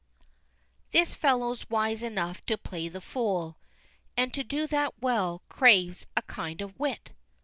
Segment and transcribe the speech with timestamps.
[0.91, 3.55] "This fellow's wise enough to play the fool,
[4.17, 7.11] And to do that well craves a kind of wit."